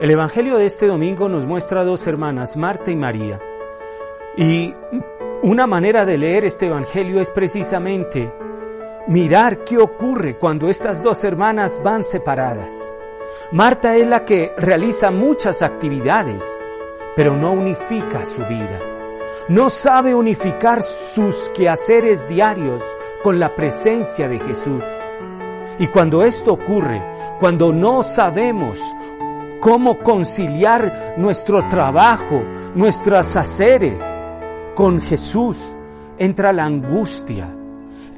El 0.00 0.12
Evangelio 0.12 0.58
de 0.58 0.66
este 0.66 0.86
domingo 0.86 1.28
nos 1.28 1.44
muestra 1.44 1.80
a 1.80 1.84
dos 1.84 2.06
hermanas, 2.06 2.56
Marta 2.56 2.92
y 2.92 2.94
María. 2.94 3.40
Y 4.36 4.72
una 5.42 5.66
manera 5.66 6.06
de 6.06 6.16
leer 6.16 6.44
este 6.44 6.66
Evangelio 6.66 7.20
es 7.20 7.32
precisamente 7.32 8.32
mirar 9.08 9.64
qué 9.64 9.76
ocurre 9.76 10.38
cuando 10.38 10.68
estas 10.68 11.02
dos 11.02 11.24
hermanas 11.24 11.80
van 11.82 12.04
separadas. 12.04 12.96
Marta 13.50 13.96
es 13.96 14.06
la 14.06 14.24
que 14.24 14.52
realiza 14.56 15.10
muchas 15.10 15.62
actividades, 15.62 16.44
pero 17.16 17.36
no 17.36 17.50
unifica 17.50 18.24
su 18.24 18.44
vida. 18.46 18.78
No 19.48 19.68
sabe 19.68 20.14
unificar 20.14 20.80
sus 20.80 21.48
quehaceres 21.48 22.28
diarios 22.28 22.84
con 23.24 23.40
la 23.40 23.56
presencia 23.56 24.28
de 24.28 24.38
Jesús. 24.38 24.84
Y 25.80 25.88
cuando 25.88 26.22
esto 26.22 26.52
ocurre, 26.52 27.02
cuando 27.40 27.72
no 27.72 28.04
sabemos 28.04 28.80
cómo 29.60 29.98
conciliar 29.98 31.14
nuestro 31.16 31.66
trabajo, 31.68 32.42
nuestros 32.74 33.36
haceres 33.36 34.16
con 34.74 35.00
Jesús, 35.00 35.74
entra 36.18 36.52
la 36.52 36.64
angustia, 36.64 37.54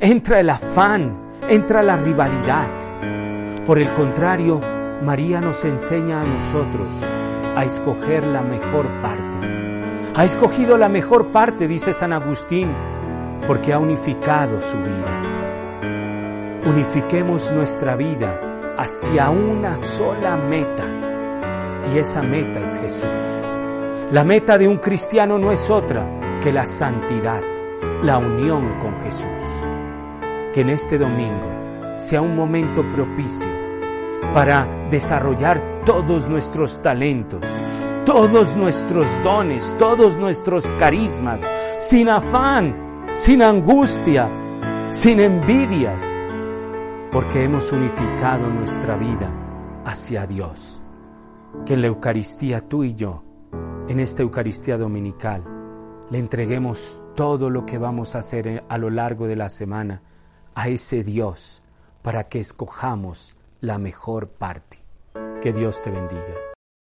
entra 0.00 0.40
el 0.40 0.50
afán, 0.50 1.32
entra 1.48 1.82
la 1.82 1.96
rivalidad. 1.96 3.64
Por 3.64 3.78
el 3.78 3.92
contrario, 3.94 4.60
María 5.02 5.40
nos 5.40 5.64
enseña 5.64 6.20
a 6.20 6.24
nosotros 6.24 6.94
a 7.56 7.64
escoger 7.64 8.26
la 8.26 8.42
mejor 8.42 9.00
parte. 9.00 9.38
Ha 10.14 10.24
escogido 10.24 10.76
la 10.76 10.88
mejor 10.88 11.30
parte, 11.30 11.68
dice 11.68 11.92
San 11.92 12.12
Agustín, 12.12 12.70
porque 13.46 13.72
ha 13.72 13.78
unificado 13.78 14.60
su 14.60 14.76
vida. 14.76 15.22
Unifiquemos 16.66 17.50
nuestra 17.52 17.96
vida 17.96 18.38
hacia 18.76 19.30
una 19.30 19.78
sola 19.78 20.36
meta 20.36 20.99
y 21.88 21.98
esa 21.98 22.22
meta 22.22 22.60
es 22.60 22.78
Jesús. 22.78 23.40
La 24.12 24.24
meta 24.24 24.58
de 24.58 24.66
un 24.66 24.78
cristiano 24.78 25.38
no 25.38 25.52
es 25.52 25.70
otra 25.70 26.38
que 26.40 26.52
la 26.52 26.66
santidad, 26.66 27.42
la 28.02 28.18
unión 28.18 28.78
con 28.80 28.98
Jesús. 29.04 29.42
Que 30.52 30.62
en 30.62 30.70
este 30.70 30.98
domingo 30.98 31.98
sea 31.98 32.20
un 32.20 32.34
momento 32.34 32.82
propicio 32.90 33.48
para 34.34 34.88
desarrollar 34.90 35.84
todos 35.84 36.28
nuestros 36.28 36.82
talentos, 36.82 37.44
todos 38.04 38.56
nuestros 38.56 39.06
dones, 39.22 39.74
todos 39.78 40.16
nuestros 40.16 40.72
carismas, 40.72 41.48
sin 41.78 42.08
afán, 42.08 43.06
sin 43.14 43.42
angustia, 43.42 44.28
sin 44.88 45.20
envidias, 45.20 46.02
porque 47.12 47.44
hemos 47.44 47.70
unificado 47.70 48.48
nuestra 48.48 48.96
vida 48.96 49.82
hacia 49.84 50.26
Dios 50.26 50.79
que 51.66 51.74
en 51.74 51.82
la 51.82 51.88
Eucaristía 51.88 52.68
tú 52.68 52.84
y 52.84 52.94
yo, 52.94 53.22
en 53.88 54.00
esta 54.00 54.22
Eucaristía 54.22 54.78
dominical, 54.78 55.44
le 56.10 56.18
entreguemos 56.18 57.00
todo 57.14 57.50
lo 57.50 57.66
que 57.66 57.78
vamos 57.78 58.14
a 58.14 58.20
hacer 58.20 58.64
a 58.68 58.78
lo 58.78 58.90
largo 58.90 59.26
de 59.26 59.36
la 59.36 59.48
semana 59.48 60.02
a 60.54 60.68
ese 60.68 61.04
Dios 61.04 61.62
para 62.02 62.28
que 62.28 62.40
escojamos 62.40 63.36
la 63.60 63.78
mejor 63.78 64.28
parte. 64.28 64.78
Que 65.40 65.52
Dios 65.52 65.82
te 65.82 65.90
bendiga. 65.90 66.49